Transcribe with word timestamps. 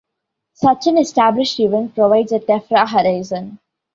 Such 0.53 0.87
an 0.87 0.97
established 0.97 1.59
event 1.59 1.93
provides 1.93 2.31
a 2.31 2.39
"tephra 2.39 2.89
horizon". 2.89 3.59